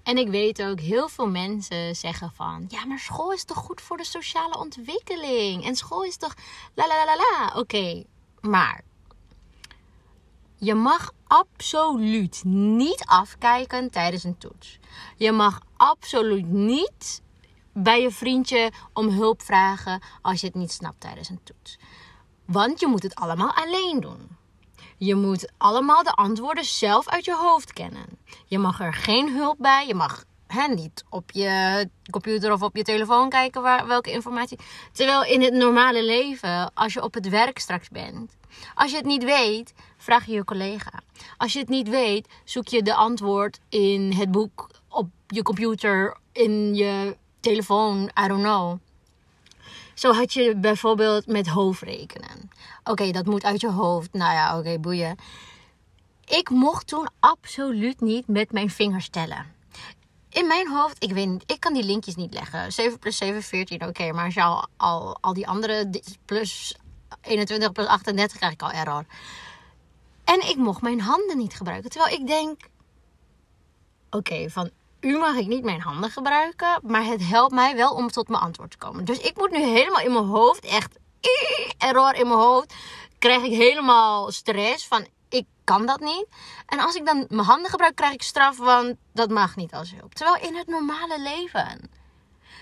En 0.04 0.18
ik 0.18 0.28
weet 0.28 0.64
ook, 0.64 0.80
heel 0.80 1.10
veel 1.10 1.28
mensen 1.28 1.96
zeggen 1.96 2.32
van... 2.32 2.66
Ja, 2.68 2.86
maar 2.86 3.00
school 3.00 3.34
is 3.34 3.44
toch 3.44 3.58
goed 3.58 3.82
voor 3.82 3.98
de 3.98 4.06
sociale 4.06 4.58
ontwikkeling? 4.58 5.66
En 5.66 5.76
school 5.76 6.04
is 6.04 6.18
toch... 6.18 6.34
La 6.74 6.88
la 6.88 7.06
la 7.06 7.16
la 7.16 7.60
Oké, 7.60 8.04
maar... 8.42 8.84
Je 10.56 10.74
mag 10.74 11.12
absoluut 11.28 12.44
niet 12.46 13.04
afkijken 13.06 13.92
tijdens 13.92 14.24
een 14.24 14.38
toets. 14.38 14.80
Je 15.18 15.32
mag 15.32 15.62
absoluut 15.78 16.48
niet 16.48 17.22
bij 17.74 18.02
je 18.02 18.12
vriendje 18.12 18.72
om 18.94 19.10
hulp 19.10 19.42
vragen 19.42 20.02
als 20.22 20.42
je 20.42 20.48
het 20.48 20.56
niet 20.56 20.72
snapt 20.72 21.00
tijdens 21.00 21.30
een 21.30 21.44
toets. 21.44 21.78
Want 22.46 22.80
je 22.80 22.88
moet 22.88 23.04
het 23.04 23.16
allemaal 23.16 23.54
alleen 23.54 24.00
doen. 24.00 24.33
Je 24.98 25.16
moet 25.16 25.52
allemaal 25.58 26.04
de 26.04 26.12
antwoorden 26.12 26.66
zelf 26.66 27.08
uit 27.08 27.26
je 27.26 27.36
hoofd 27.36 27.74
kennen. 27.74 28.06
Je 28.46 28.58
mag 28.58 28.80
er 28.80 28.94
geen 28.94 29.36
hulp 29.36 29.58
bij. 29.60 29.88
Je 29.88 29.96
mag 29.96 30.24
hè, 30.48 30.68
niet 30.68 31.04
op 31.10 31.32
je 31.32 31.90
computer 32.12 32.52
of 32.52 32.62
op 32.62 32.76
je 32.76 32.84
telefoon 32.84 33.30
kijken 33.30 33.62
waar, 33.62 33.88
welke 33.88 34.12
informatie. 34.12 34.60
Terwijl 34.92 35.24
in 35.24 35.42
het 35.42 35.54
normale 35.54 36.04
leven, 36.04 36.74
als 36.74 36.94
je 36.94 37.04
op 37.04 37.14
het 37.14 37.30
werk 37.30 37.60
straks 37.60 37.90
bent, 37.90 38.38
als 38.76 38.92
je 38.92 38.98
het 38.98 39.06
niet 39.06 39.24
weet, 39.24 39.74
vraag 39.98 40.26
je 40.26 40.34
je 40.34 40.44
collega. 40.44 41.02
Als 41.38 41.54
je 41.54 41.60
het 41.60 41.70
niet 41.70 41.90
weet, 41.90 42.28
zoek 42.44 42.68
je 42.68 42.84
de 42.84 42.94
antwoord 42.94 43.60
in 43.70 44.12
het 44.12 44.32
boek, 44.32 44.70
op 44.90 45.08
je 45.28 45.44
computer, 45.44 46.18
in 46.32 46.76
je 46.76 47.18
telefoon, 47.40 48.12
I 48.24 48.28
don't 48.28 48.44
know. 48.44 48.78
Zo 49.94 50.14
had 50.14 50.34
je 50.34 50.56
bijvoorbeeld 50.56 51.28
met 51.28 51.48
hoofdrekenen. 51.48 52.50
Oké, 52.84 53.12
dat 53.12 53.26
moet 53.26 53.44
uit 53.44 53.62
je 53.62 53.72
hoofd. 53.72 54.14
Nou 54.14 54.34
ja, 54.34 54.58
oké, 54.58 54.80
boeien. 54.80 55.16
Ik 56.26 56.50
mocht 56.50 56.88
toen 56.88 57.10
absoluut 57.20 58.02
niet 58.02 58.28
met 58.28 58.52
mijn 58.52 58.70
vingers 58.70 59.10
tellen. 59.10 59.46
In 60.30 60.48
mijn 60.48 60.70
hoofd, 60.70 61.04
ik 61.04 61.12
weet 61.12 61.28
niet, 61.28 61.52
ik 61.52 61.60
kan 61.60 61.74
die 61.74 61.84
linkjes 61.84 62.16
niet 62.16 62.34
leggen. 62.34 62.72
7 62.72 63.00
plus 63.00 63.18
7, 63.18 63.44
14, 63.44 63.88
oké. 63.88 64.12
maar 64.12 64.26
als 64.26 64.34
je 64.34 64.44
al, 64.44 64.68
al, 64.78 65.18
al 65.22 65.34
die 65.34 65.48
andere 65.48 65.90
plus 66.26 66.76
21 67.22 67.72
plus 67.72 67.88
38 67.88 68.38
krijg 68.38 68.54
ik 68.54 68.62
al 68.62 68.72
error. 68.72 69.06
En 70.24 70.50
ik 70.50 70.56
mocht 70.56 70.82
mijn 70.82 71.02
handen 71.02 71.38
niet 71.38 71.54
gebruiken. 71.54 71.90
Terwijl 71.90 72.20
ik 72.20 72.28
denk: 72.28 72.62
oké, 74.10 74.50
van 74.50 74.70
u 75.04 75.18
mag 75.18 75.36
ik 75.36 75.48
niet 75.48 75.64
mijn 75.64 75.82
handen 75.82 76.12
gebruiken, 76.12 76.80
maar 76.84 77.04
het 77.04 77.28
helpt 77.28 77.54
mij 77.54 77.76
wel 77.76 77.94
om 77.94 78.08
tot 78.08 78.28
mijn 78.28 78.44
antwoord 78.44 78.72
te 78.72 78.78
komen. 78.78 79.06
Dus 79.06 79.18
ik 79.18 79.38
moet 79.38 79.52
nu 79.52 79.60
helemaal 79.60 80.02
in 80.02 80.14
mijn 80.14 80.26
hoofd, 80.26 80.66
echt 80.66 81.00
error 81.78 82.16
in 82.16 82.28
mijn 82.28 82.40
hoofd, 82.40 82.74
krijg 83.20 83.44
ik 83.44 83.52
helemaal 83.52 84.32
stress 84.32 84.88
van 84.88 85.08
ik 85.30 85.46
kan 85.64 85.86
dat 85.86 86.00
niet. 86.00 86.26
En 86.66 86.80
als 86.80 86.96
ik 86.96 87.06
dan 87.06 87.26
mijn 87.30 87.48
handen 87.48 87.70
gebruik, 87.70 87.96
krijg 87.96 88.14
ik 88.14 88.22
straf, 88.22 88.58
want 88.58 88.96
dat 89.14 89.30
mag 89.30 89.56
niet 89.56 89.74
als 89.74 89.94
hulp. 89.98 90.14
Terwijl 90.14 90.48
in 90.48 90.56
het 90.56 90.68
normale 90.68 91.22
leven 91.22 91.90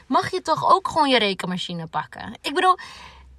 mag 0.07 0.31
je 0.31 0.41
toch 0.41 0.73
ook 0.73 0.87
gewoon 0.87 1.09
je 1.09 1.19
rekenmachine 1.19 1.87
pakken. 1.87 2.37
Ik 2.41 2.53
bedoel, 2.53 2.77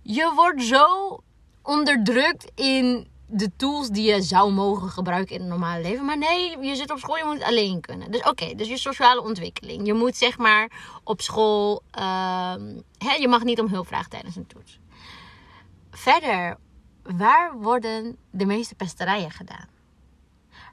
je 0.03 0.33
wordt 0.35 0.63
zo 0.63 1.19
onderdrukt 1.63 2.51
in 2.55 3.12
de 3.35 3.51
tools 3.57 3.89
die 3.89 4.15
je 4.15 4.23
zou 4.23 4.53
mogen 4.53 4.89
gebruiken 4.89 5.35
in 5.35 5.41
het 5.41 5.51
normale 5.51 5.83
leven. 5.83 6.05
Maar 6.05 6.19
nee, 6.19 6.59
je 6.59 6.77
zit 6.77 6.91
op 6.91 6.99
school, 6.99 7.17
je 7.17 7.25
moet 7.25 7.35
het 7.35 7.43
alleen 7.43 7.81
kunnen. 7.81 8.11
Dus 8.11 8.23
oké, 8.23 8.55
dus 8.55 8.69
je 8.69 8.77
sociale 8.77 9.23
ontwikkeling. 9.23 9.87
Je 9.87 9.95
moet 9.95 10.17
zeg 10.17 10.39
maar 10.39 10.71
op 11.05 11.21
school, 11.21 11.83
ehm, 11.91 12.81
hè, 12.99 13.13
je 13.13 13.29
mag 13.29 13.43
niet 13.43 13.61
om 13.61 13.69
hulp 13.69 13.87
vragen 13.87 14.11
tijdens 14.11 14.37
een 14.37 14.47
toets. 14.47 14.79
Verder, 15.91 16.57
waar 17.03 17.53
worden 17.59 18.17
de 18.31 18.47
meeste 18.47 18.75
pesterijen 18.75 19.31
gedaan? 19.31 19.69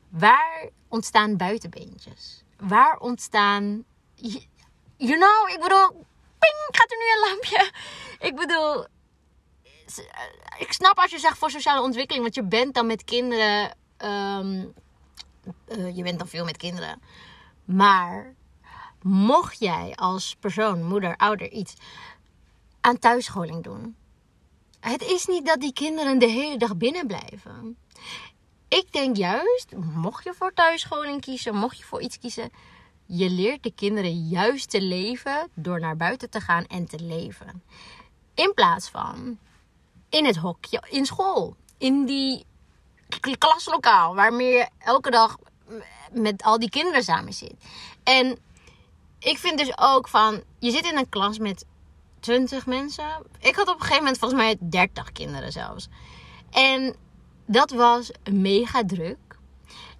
Waar 0.09 0.69
ontstaan 0.87 1.37
buitenbeentjes? 1.37 2.43
Waar 2.57 2.97
ontstaan, 2.97 3.83
you 4.97 5.17
know, 5.17 5.49
ik 5.49 5.59
bedoel, 5.61 5.87
ping, 6.39 6.67
gaat 6.71 6.91
er 6.91 6.97
nu 6.97 7.05
een 7.13 7.29
lampje? 7.29 7.71
Ik 8.27 8.35
bedoel, 8.35 8.85
ik 10.57 10.71
snap 10.71 10.97
als 10.97 11.11
je 11.11 11.19
zegt 11.19 11.37
voor 11.37 11.51
sociale 11.51 11.81
ontwikkeling, 11.81 12.23
want 12.23 12.35
je 12.35 12.43
bent 12.43 12.73
dan 12.73 12.85
met 12.85 13.03
kinderen. 13.03 13.75
Ehm, 13.97 14.65
eh, 15.65 15.95
je 15.95 16.03
bent 16.03 16.19
dan 16.19 16.27
veel 16.27 16.45
met 16.45 16.57
kinderen. 16.57 17.01
Maar 17.65 18.33
mocht 19.01 19.59
jij 19.59 19.93
als 19.95 20.35
persoon, 20.39 20.83
moeder, 20.83 21.15
ouder 21.15 21.51
iets 21.51 21.73
aan 22.81 22.99
thuisscholing 22.99 23.63
doen. 23.63 23.95
Het 24.79 25.01
is 25.01 25.25
niet 25.25 25.45
dat 25.45 25.59
die 25.59 25.73
kinderen 25.73 26.19
de 26.19 26.27
hele 26.27 26.57
dag 26.57 26.77
binnen 26.77 27.07
blijven. 27.07 27.77
Ik 28.67 28.91
denk 28.91 29.15
juist, 29.15 29.75
mocht 29.75 30.23
je 30.23 30.33
voor 30.33 30.53
thuisscholing 30.53 31.21
kiezen, 31.21 31.55
mocht 31.55 31.77
je 31.77 31.83
voor 31.83 32.01
iets 32.01 32.19
kiezen, 32.19 32.51
je 33.05 33.29
leert 33.29 33.63
de 33.63 33.71
kinderen 33.71 34.27
juist 34.27 34.69
te 34.69 34.81
leven 34.81 35.49
door 35.53 35.79
naar 35.79 35.95
buiten 35.95 36.29
te 36.29 36.41
gaan 36.41 36.65
en 36.65 36.85
te 36.85 36.99
leven. 36.99 37.63
In 38.33 38.53
plaats 38.53 38.89
van 38.89 39.37
in 40.09 40.25
het 40.25 40.35
hokje 40.35 40.83
in 40.89 41.05
school. 41.05 41.55
In 41.77 42.05
die 42.05 42.45
klaslokaal 43.37 44.15
waarmee 44.15 44.53
je 44.53 44.67
elke 44.79 45.11
dag 45.11 45.37
met 46.11 46.43
al 46.43 46.59
die 46.59 46.69
kinderen 46.69 47.03
samen 47.03 47.33
zit. 47.33 47.53
En 48.03 48.37
ik 49.19 49.37
vind 49.37 49.57
dus 49.57 49.77
ook 49.77 50.07
van, 50.07 50.43
je 50.59 50.71
zit 50.71 50.85
in 50.85 50.97
een 50.97 51.09
klas 51.09 51.37
met 51.37 51.65
20 52.19 52.65
mensen. 52.65 53.25
Ik 53.39 53.55
had 53.55 53.67
op 53.67 53.73
een 53.73 53.81
gegeven 53.81 54.03
moment 54.03 54.17
volgens 54.17 54.41
mij 54.41 54.57
30 54.59 55.11
kinderen 55.11 55.51
zelfs. 55.51 55.87
En 56.49 56.95
dat 57.45 57.71
was 57.71 58.11
mega 58.31 58.85
druk. 58.85 59.17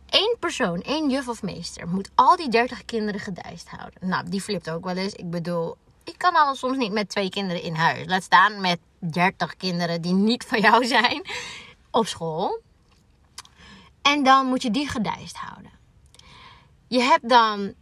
Eén 0.10 0.36
persoon, 0.40 0.82
één 0.82 1.10
juf 1.10 1.28
of 1.28 1.42
meester, 1.42 1.88
moet 1.88 2.10
al 2.16 2.36
die 2.36 2.50
30 2.50 2.86
kinderen 2.86 3.20
gedijst 3.20 3.70
houden. 3.70 4.10
Nou, 4.10 4.30
die 4.30 4.42
flipt 4.42 4.70
ook 4.70 4.84
wel 4.84 4.96
eens. 4.96 5.14
Ik 5.14 5.30
bedoel, 5.30 5.76
ik 6.10 6.18
kan 6.18 6.36
al 6.36 6.56
soms 6.56 6.78
niet 6.78 6.92
met 6.92 7.10
twee 7.10 7.30
kinderen 7.30 7.62
in 7.62 7.76
huis. 7.76 8.08
Laat 8.08 8.24
staan 8.24 8.62
met 8.62 8.80
30 9.00 9.58
kinderen 9.58 10.02
die 10.02 10.14
niet 10.14 10.46
van 10.46 10.60
jou 10.60 10.86
zijn 10.86 11.22
op 11.92 12.08
school. 12.08 12.62
En 14.02 14.24
dan 14.24 14.46
moet 14.46 14.62
je 14.62 14.72
die 14.72 14.88
gedijst 14.88 15.36
houden. 15.36 15.72
Je 16.88 17.02
hebt 17.02 17.30
dan 17.30 17.74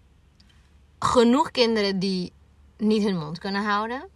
genoeg 1.00 1.51
kinderen 1.51 2.00
die 2.00 2.34
niet 2.77 3.03
hun 3.03 3.17
mond 3.17 3.39
kunnen 3.39 3.63
houden. 3.63 4.10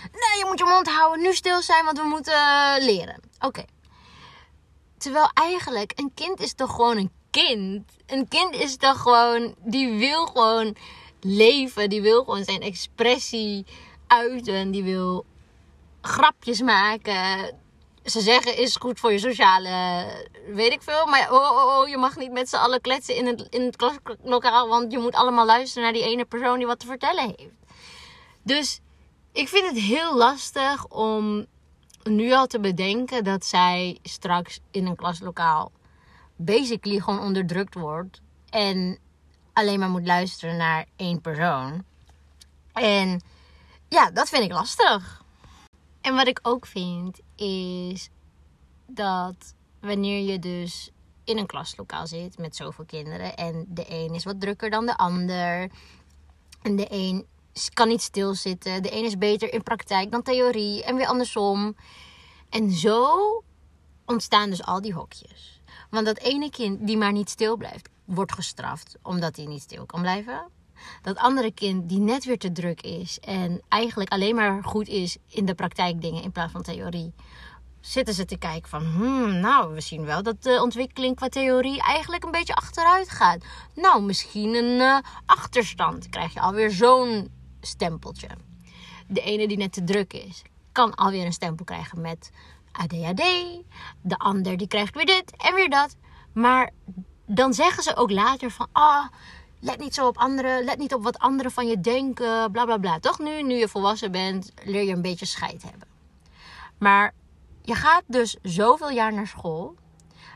Nee, 0.00 0.38
je 0.38 0.44
moet 0.46 0.58
je 0.58 0.64
mond 0.64 0.88
houden, 0.88 1.22
nu 1.22 1.34
stil 1.34 1.62
zijn, 1.62 1.84
want 1.84 1.98
we 1.98 2.04
moeten 2.04 2.32
eh, 2.32 2.74
leren. 2.78 3.20
Oké. 3.40 3.64
Terwijl 4.98 5.30
eigenlijk, 5.34 5.92
een 5.96 6.12
kind 6.14 6.40
is 6.40 6.54
toch 6.54 6.74
gewoon 6.74 6.96
een 6.96 7.10
kind. 7.30 7.90
Een 8.06 8.28
kind 8.28 8.54
is 8.54 8.76
toch 8.76 9.00
gewoon, 9.00 9.54
die 9.58 9.98
wil 9.98 10.26
gewoon 10.26 10.76
leven. 11.20 11.90
Die 11.90 12.02
wil 12.02 12.24
gewoon 12.24 12.44
zijn 12.44 12.60
expressie 12.60 13.66
uiten. 14.06 14.70
Die 14.70 14.82
wil 14.82 15.24
grapjes 16.00 16.60
maken. 16.60 17.56
Ze 18.04 18.20
zeggen 18.20 18.58
is 18.58 18.76
goed 18.76 19.00
voor 19.00 19.12
je 19.12 19.18
sociale, 19.18 20.04
weet 20.54 20.72
ik 20.72 20.82
veel. 20.82 21.06
Maar 21.06 21.32
oh, 21.32 21.50
oh, 21.50 21.78
oh 21.78 21.88
je 21.88 21.96
mag 21.96 22.16
niet 22.16 22.32
met 22.32 22.48
z'n 22.48 22.56
allen 22.56 22.80
kletsen 22.80 23.16
in 23.16 23.26
het, 23.26 23.46
in 23.50 23.62
het 23.62 23.76
klaslokaal. 23.76 24.68
Want 24.68 24.92
je 24.92 24.98
moet 24.98 25.14
allemaal 25.14 25.46
luisteren 25.46 25.82
naar 25.82 25.92
die 25.92 26.10
ene 26.10 26.24
persoon 26.24 26.58
die 26.58 26.66
wat 26.66 26.78
te 26.78 26.86
vertellen 26.86 27.34
heeft. 27.36 27.54
Dus 28.42 28.80
ik 29.32 29.48
vind 29.48 29.66
het 29.66 29.78
heel 29.78 30.16
lastig 30.16 30.86
om 30.86 31.46
nu 32.02 32.32
al 32.32 32.46
te 32.46 32.60
bedenken 32.60 33.24
dat 33.24 33.44
zij 33.44 33.98
straks 34.02 34.60
in 34.70 34.86
een 34.86 34.96
klaslokaal 34.96 35.72
basically 36.36 37.00
gewoon 37.00 37.20
onderdrukt 37.20 37.74
wordt. 37.74 38.20
En 38.50 38.98
alleen 39.58 39.78
maar 39.78 39.90
moet 39.90 40.06
luisteren 40.06 40.56
naar 40.56 40.86
één 40.96 41.20
persoon. 41.20 41.84
En 42.72 43.20
ja, 43.88 44.10
dat 44.10 44.28
vind 44.28 44.44
ik 44.44 44.52
lastig. 44.52 45.22
En 46.00 46.14
wat 46.14 46.26
ik 46.26 46.38
ook 46.42 46.66
vind 46.66 47.20
is 47.36 48.10
dat 48.86 49.54
wanneer 49.80 50.30
je 50.32 50.38
dus 50.38 50.90
in 51.24 51.38
een 51.38 51.46
klaslokaal 51.46 52.06
zit 52.06 52.38
met 52.38 52.56
zoveel 52.56 52.84
kinderen 52.84 53.36
en 53.36 53.64
de 53.68 53.84
een 53.88 54.14
is 54.14 54.24
wat 54.24 54.40
drukker 54.40 54.70
dan 54.70 54.86
de 54.86 54.96
ander 54.96 55.70
en 56.62 56.76
de 56.76 56.86
een 56.88 57.26
kan 57.74 57.88
niet 57.88 58.02
stilzitten, 58.02 58.82
de 58.82 58.92
een 58.92 59.04
is 59.04 59.18
beter 59.18 59.52
in 59.52 59.62
praktijk 59.62 60.10
dan 60.10 60.22
theorie 60.22 60.84
en 60.84 60.96
weer 60.96 61.06
andersom. 61.06 61.76
En 62.48 62.70
zo 62.70 63.42
ontstaan 64.06 64.50
dus 64.50 64.64
al 64.64 64.80
die 64.80 64.92
hokjes. 64.92 65.57
Want 65.90 66.06
dat 66.06 66.18
ene 66.18 66.50
kind 66.50 66.86
die 66.86 66.96
maar 66.96 67.12
niet 67.12 67.30
stil 67.30 67.56
blijft, 67.56 67.88
wordt 68.04 68.32
gestraft 68.32 68.96
omdat 69.02 69.36
hij 69.36 69.46
niet 69.46 69.62
stil 69.62 69.86
kan 69.86 70.00
blijven. 70.00 70.48
Dat 71.02 71.16
andere 71.16 71.52
kind 71.52 71.88
die 71.88 71.98
net 71.98 72.24
weer 72.24 72.38
te 72.38 72.52
druk 72.52 72.80
is 72.80 73.20
en 73.20 73.62
eigenlijk 73.68 74.10
alleen 74.10 74.34
maar 74.34 74.64
goed 74.64 74.88
is 74.88 75.16
in 75.28 75.44
de 75.44 75.54
praktijkdingen 75.54 76.22
in 76.22 76.32
plaats 76.32 76.52
van 76.52 76.62
theorie. 76.62 77.12
Zitten 77.80 78.14
ze 78.14 78.24
te 78.24 78.38
kijken 78.38 78.68
van, 78.68 78.84
hmm, 78.84 79.40
nou, 79.40 79.74
we 79.74 79.80
zien 79.80 80.04
wel 80.04 80.22
dat 80.22 80.42
de 80.42 80.62
ontwikkeling 80.62 81.16
qua 81.16 81.28
theorie 81.28 81.82
eigenlijk 81.82 82.24
een 82.24 82.30
beetje 82.30 82.54
achteruit 82.54 83.10
gaat. 83.10 83.44
Nou, 83.74 84.02
misschien 84.02 84.54
een 84.54 84.80
uh, 84.80 84.98
achterstand. 85.26 86.08
Krijg 86.08 86.34
je 86.34 86.40
alweer 86.40 86.70
zo'n 86.70 87.30
stempeltje. 87.60 88.28
De 89.06 89.20
ene 89.20 89.48
die 89.48 89.56
net 89.56 89.72
te 89.72 89.84
druk 89.84 90.12
is, 90.12 90.42
kan 90.72 90.94
alweer 90.94 91.24
een 91.24 91.32
stempel 91.32 91.64
krijgen 91.64 92.00
met 92.00 92.30
ADHD. 92.78 93.22
De 94.00 94.18
ander 94.18 94.56
die 94.56 94.68
krijgt 94.68 94.94
weer 94.94 95.06
dit 95.06 95.36
en 95.36 95.54
weer 95.54 95.70
dat. 95.70 95.96
Maar 96.32 96.70
dan 97.26 97.54
zeggen 97.54 97.82
ze 97.82 97.96
ook 97.96 98.10
later 98.10 98.50
van, 98.50 98.68
ah, 98.72 99.06
let 99.60 99.78
niet 99.78 99.94
zo 99.94 100.06
op 100.06 100.18
anderen, 100.18 100.64
let 100.64 100.78
niet 100.78 100.94
op 100.94 101.02
wat 101.02 101.18
anderen 101.18 101.52
van 101.52 101.66
je 101.66 101.80
denken, 101.80 102.50
bla 102.50 102.64
bla 102.64 102.76
bla. 102.76 102.98
Toch 102.98 103.18
nu, 103.18 103.42
nu 103.42 103.54
je 103.54 103.68
volwassen 103.68 104.12
bent, 104.12 104.52
leer 104.64 104.82
je 104.82 104.92
een 104.92 105.02
beetje 105.02 105.26
scheid 105.26 105.62
hebben. 105.62 105.88
Maar 106.78 107.14
je 107.62 107.74
gaat 107.74 108.02
dus 108.06 108.36
zoveel 108.42 108.90
jaar 108.90 109.12
naar 109.12 109.26
school, 109.26 109.74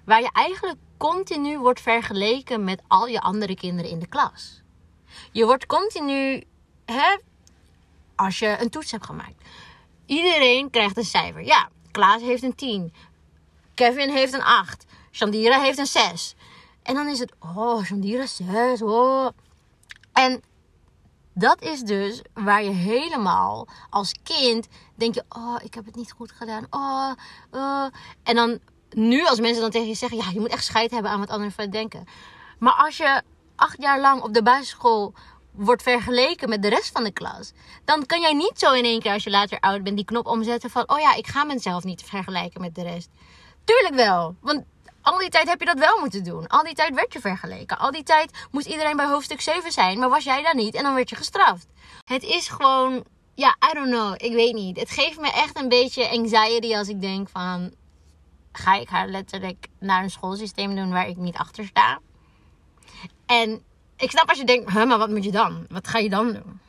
waar 0.04 0.20
je 0.20 0.30
eigenlijk 0.32 0.78
continu 0.96 1.58
wordt 1.58 1.80
vergeleken 1.80 2.64
met 2.64 2.82
al 2.88 3.06
je 3.06 3.20
andere 3.20 3.54
kinderen 3.54 3.90
in 3.90 3.98
de 3.98 4.06
klas. 4.06 4.62
Je 5.32 5.44
wordt 5.44 5.66
continu, 5.66 6.44
hè, 6.84 7.18
als 8.14 8.38
je 8.38 8.56
een 8.60 8.70
toets 8.70 8.90
hebt 8.90 9.06
gemaakt. 9.06 9.44
Iedereen 10.06 10.70
krijgt 10.70 10.96
een 10.96 11.04
cijfer. 11.04 11.44
Ja, 11.44 11.68
Klaas 11.92 12.20
heeft 12.20 12.42
een 12.42 12.54
10. 12.54 12.92
Kevin 13.74 14.10
heeft 14.10 14.32
een 14.32 14.42
8. 14.42 14.84
Shandira 15.10 15.60
heeft 15.60 15.78
een 15.78 15.86
6. 15.86 16.34
En 16.82 16.94
dan 16.94 17.08
is 17.08 17.18
het, 17.18 17.32
oh, 17.38 17.84
Shandira 17.84 18.26
6, 18.26 18.82
oh. 18.82 19.28
En 20.12 20.42
dat 21.34 21.62
is 21.62 21.80
dus 21.80 22.22
waar 22.34 22.62
je 22.62 22.70
helemaal 22.70 23.68
als 23.90 24.14
kind 24.22 24.68
denk 24.94 25.14
je, 25.14 25.24
oh, 25.28 25.56
ik 25.62 25.74
heb 25.74 25.84
het 25.84 25.96
niet 25.96 26.12
goed 26.12 26.32
gedaan. 26.32 26.66
Oh, 26.70 27.12
oh. 27.50 27.86
En 28.22 28.34
dan 28.34 28.58
nu 28.90 29.26
als 29.26 29.40
mensen 29.40 29.62
dan 29.62 29.70
tegen 29.70 29.88
je 29.88 29.94
zeggen, 29.94 30.18
ja, 30.18 30.30
je 30.32 30.40
moet 30.40 30.52
echt 30.52 30.64
scheid 30.64 30.90
hebben 30.90 31.10
aan 31.10 31.18
wat 31.18 31.30
anderen 31.30 31.52
van 31.52 31.70
denken. 31.70 32.04
Maar 32.58 32.74
als 32.74 32.96
je 32.96 33.22
acht 33.56 33.82
jaar 33.82 34.00
lang 34.00 34.22
op 34.22 34.34
de 34.34 34.42
basisschool 34.42 35.14
wordt 35.52 35.82
vergeleken 35.82 36.48
met 36.48 36.62
de 36.62 36.68
rest 36.68 36.90
van 36.92 37.04
de 37.04 37.12
klas, 37.12 37.52
dan 37.84 38.06
kan 38.06 38.20
jij 38.20 38.32
niet 38.32 38.58
zo 38.58 38.72
in 38.72 38.84
één 38.84 39.00
keer 39.00 39.12
als 39.12 39.24
je 39.24 39.30
later 39.30 39.60
oud 39.60 39.82
bent 39.82 39.96
die 39.96 40.04
knop 40.04 40.26
omzetten 40.26 40.70
van, 40.70 40.88
oh 40.88 41.00
ja, 41.00 41.14
ik 41.14 41.26
ga 41.26 41.44
mezelf 41.44 41.84
niet 41.84 42.02
vergelijken 42.02 42.60
met 42.60 42.74
de 42.74 42.82
rest. 42.82 43.08
Tuurlijk 43.64 43.94
wel, 43.94 44.36
want 44.40 44.64
al 45.02 45.18
die 45.18 45.28
tijd 45.28 45.48
heb 45.48 45.60
je 45.60 45.66
dat 45.66 45.78
wel 45.78 45.98
moeten 45.98 46.24
doen. 46.24 46.46
Al 46.46 46.62
die 46.62 46.74
tijd 46.74 46.94
werd 46.94 47.12
je 47.12 47.20
vergeleken. 47.20 47.78
Al 47.78 47.90
die 47.90 48.02
tijd 48.02 48.46
moest 48.50 48.66
iedereen 48.66 48.96
bij 48.96 49.06
hoofdstuk 49.06 49.40
7 49.40 49.72
zijn, 49.72 49.98
maar 49.98 50.08
was 50.08 50.24
jij 50.24 50.42
daar 50.42 50.54
niet 50.54 50.74
en 50.74 50.82
dan 50.82 50.94
werd 50.94 51.10
je 51.10 51.16
gestraft. 51.16 51.66
Het 52.04 52.22
is 52.22 52.48
gewoon, 52.48 53.04
ja, 53.34 53.56
I 53.70 53.74
don't 53.74 53.90
know, 53.90 54.14
ik 54.16 54.32
weet 54.32 54.54
niet. 54.54 54.80
Het 54.80 54.90
geeft 54.90 55.20
me 55.20 55.32
echt 55.32 55.58
een 55.58 55.68
beetje 55.68 56.10
anxiety 56.10 56.76
als 56.76 56.88
ik 56.88 57.00
denk 57.00 57.28
van, 57.28 57.74
ga 58.52 58.74
ik 58.74 58.88
haar 58.88 59.08
letterlijk 59.08 59.66
naar 59.78 60.02
een 60.02 60.10
schoolsysteem 60.10 60.76
doen 60.76 60.90
waar 60.90 61.08
ik 61.08 61.16
niet 61.16 61.36
achter 61.36 61.64
sta. 61.64 62.00
En 63.26 63.62
ik 64.02 64.10
snap 64.10 64.28
als 64.28 64.38
je 64.38 64.44
denkt, 64.44 64.72
huh, 64.72 64.86
maar 64.86 64.98
wat 64.98 65.10
moet 65.10 65.24
je 65.24 65.30
dan? 65.30 65.66
Wat 65.68 65.88
ga 65.88 65.98
je 65.98 66.10
dan 66.10 66.32
doen? 66.32 66.60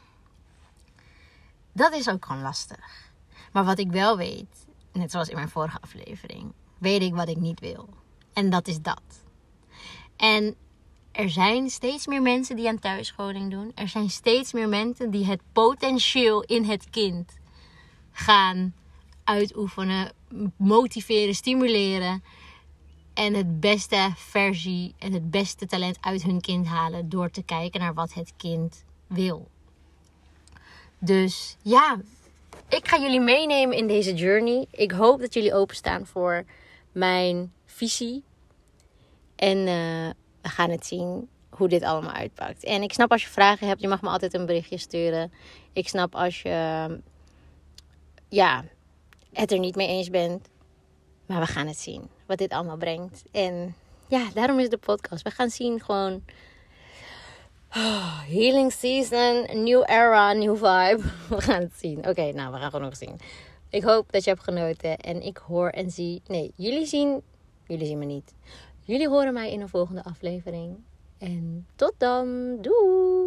Dat 1.71 1.93
is 1.93 2.09
ook 2.09 2.25
gewoon 2.25 2.41
lastig. 2.41 3.11
Maar 3.51 3.65
wat 3.65 3.79
ik 3.79 3.91
wel 3.91 4.17
weet, 4.17 4.65
net 4.91 5.11
zoals 5.11 5.29
in 5.29 5.35
mijn 5.35 5.49
vorige 5.49 5.77
aflevering, 5.81 6.53
weet 6.77 7.01
ik 7.01 7.15
wat 7.15 7.29
ik 7.29 7.37
niet 7.37 7.59
wil. 7.59 7.89
En 8.33 8.49
dat 8.49 8.67
is 8.67 8.81
dat. 8.81 9.01
En 10.15 10.55
er 11.11 11.29
zijn 11.29 11.69
steeds 11.69 12.07
meer 12.07 12.21
mensen 12.21 12.55
die 12.55 12.67
aan 12.67 12.79
thuisscholing 12.79 13.51
doen. 13.51 13.71
Er 13.75 13.87
zijn 13.87 14.09
steeds 14.09 14.53
meer 14.53 14.69
mensen 14.69 15.11
die 15.11 15.25
het 15.25 15.41
potentieel 15.53 16.41
in 16.41 16.63
het 16.63 16.89
kind 16.89 17.37
gaan 18.11 18.73
uitoefenen, 19.23 20.11
motiveren, 20.57 21.35
stimuleren. 21.35 22.23
En 23.13 23.33
het 23.33 23.59
beste 23.59 24.11
versie 24.15 24.95
en 24.99 25.13
het 25.13 25.31
beste 25.31 25.65
talent 25.65 25.97
uit 26.01 26.23
hun 26.23 26.41
kind 26.41 26.67
halen 26.67 27.09
door 27.09 27.29
te 27.29 27.43
kijken 27.43 27.79
naar 27.79 27.93
wat 27.93 28.13
het 28.13 28.33
kind 28.37 28.83
wil. 29.07 29.47
Dus 30.99 31.57
ja, 31.61 31.99
ik 32.69 32.87
ga 32.87 32.99
jullie 32.99 33.19
meenemen 33.19 33.77
in 33.77 33.87
deze 33.87 34.13
journey. 34.13 34.67
Ik 34.71 34.91
hoop 34.91 35.19
dat 35.19 35.33
jullie 35.33 35.53
openstaan 35.53 36.05
voor 36.05 36.43
mijn 36.91 37.53
visie. 37.65 38.23
En 39.35 39.57
uh, 39.57 40.09
we 40.41 40.49
gaan 40.49 40.69
het 40.69 40.85
zien 40.85 41.29
hoe 41.49 41.67
dit 41.67 41.83
allemaal 41.83 42.13
uitpakt. 42.13 42.63
En 42.63 42.81
ik 42.81 42.93
snap 42.93 43.11
als 43.11 43.23
je 43.23 43.29
vragen 43.29 43.67
hebt, 43.67 43.81
je 43.81 43.87
mag 43.87 44.01
me 44.01 44.09
altijd 44.09 44.33
een 44.33 44.45
berichtje 44.45 44.77
sturen. 44.77 45.31
Ik 45.73 45.87
snap 45.87 46.15
als 46.15 46.41
je 46.41 46.99
ja, 48.29 48.65
het 49.33 49.51
er 49.51 49.59
niet 49.59 49.75
mee 49.75 49.87
eens 49.87 50.09
bent. 50.09 50.49
Maar 51.25 51.39
we 51.39 51.45
gaan 51.45 51.67
het 51.67 51.77
zien 51.77 52.09
wat 52.25 52.37
dit 52.37 52.51
allemaal 52.51 52.77
brengt. 52.77 53.23
En 53.31 53.75
ja, 54.07 54.29
daarom 54.33 54.59
is 54.59 54.69
de 54.69 54.77
podcast. 54.77 55.23
We 55.23 55.31
gaan 55.31 55.49
zien 55.49 55.79
gewoon. 55.81 56.23
Oh, 57.75 58.19
healing 58.21 58.71
season, 58.71 59.63
new 59.63 59.83
era, 59.85 60.33
new 60.33 60.55
vibe. 60.55 61.01
We 61.35 61.41
gaan 61.41 61.61
het 61.61 61.73
zien. 61.77 62.07
Oké, 62.07 62.31
nou, 62.31 62.53
we 62.53 62.59
gaan 62.59 62.71
gewoon 62.71 62.85
nog 62.85 62.97
zien. 62.97 63.19
Ik 63.69 63.83
hoop 63.83 64.11
dat 64.11 64.23
je 64.23 64.29
hebt 64.29 64.43
genoten. 64.43 64.97
En 64.97 65.21
ik 65.21 65.37
hoor 65.37 65.69
en 65.69 65.91
zie. 65.91 66.21
Nee, 66.27 66.51
jullie 66.55 66.85
zien. 66.85 67.21
Jullie 67.67 67.85
zien 67.85 67.99
me 67.99 68.05
niet. 68.05 68.33
Jullie 68.79 69.09
horen 69.09 69.33
mij 69.33 69.51
in 69.51 69.61
een 69.61 69.69
volgende 69.69 70.03
aflevering. 70.03 70.75
En 71.17 71.67
tot 71.75 71.93
dan. 71.97 72.57
Doei! 72.61 73.22